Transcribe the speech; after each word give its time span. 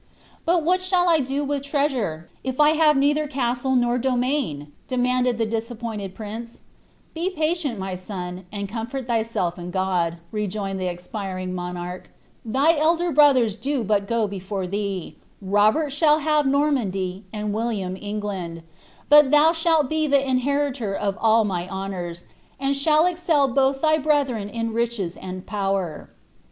"But 0.47 0.63
what 0.63 0.81
shall 0.81 1.07
I 1.09 1.19
do 1.19 1.43
with 1.43 1.61
tieasure, 1.61 2.23
if 2.43 2.59
I 2.59 2.73
ha*e 2.73 2.97
neither 2.97 3.25
e&stle 3.27 3.75
not 3.75 4.01
domain 4.01 4.59
V 4.59 4.67
demanded 4.87 5.37
the 5.37 5.45
disappomied 5.45 6.15
prince," 6.15 6.63
Be 7.13 7.29
paiieDt, 7.29 7.77
my 7.77 7.93
son, 7.93 8.45
and 8.51 8.67
comfort 8.67 9.07
tjiyself 9.07 9.59
in 9.59 9.69
God," 9.69 10.17
rejoined 10.31 10.81
ih* 10.81 10.87
expiring 10.87 11.53
monarch;''' 11.53 12.09
Ihy 12.49 12.79
elder 12.79 13.11
brotliers 13.11 13.55
do 13.61 13.83
but 13.83 14.07
go 14.07 14.25
before 14.27 14.65
thee: 14.65 15.17
llobcn 15.45 15.85
■lioll 15.93 16.19
iuive 16.19 16.51
Iforniandy, 16.51 17.21
and 17.31 17.53
Wdli&ni 17.53 18.01
Englruid; 18.01 18.63
but 19.07 19.29
thou 19.29 19.51
shall 19.51 19.83
be 19.83 20.07
tht 20.07 20.15
inheritor 20.25 20.95
of 20.97 21.15
all 21.21 21.45
uiy 21.45 21.69
honours, 21.69 22.25
and 22.59 22.75
shall 22.75 23.03
excial 23.03 23.53
botli 23.53 23.79
tity 23.79 24.01
brethren 24.01 24.49
in 24.49 24.71
tichr« 24.71 25.15
■ud 25.21 25.45
power." 25.45 26.09